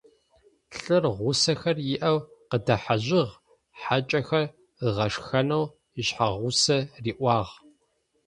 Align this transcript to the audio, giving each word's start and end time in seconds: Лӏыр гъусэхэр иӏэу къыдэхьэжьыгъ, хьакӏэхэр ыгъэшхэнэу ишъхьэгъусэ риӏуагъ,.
Лӏыр 0.79 1.03
гъусэхэр 1.17 1.77
иӏэу 1.93 2.17
къыдэхьэжьыгъ, 2.49 3.25
хьакӏэхэр 3.79 4.45
ыгъэшхэнэу 4.87 5.65
ишъхьэгъусэ 5.99 6.77
риӏуагъ,. 7.03 7.53